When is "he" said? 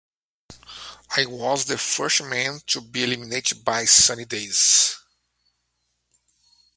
1.15-1.27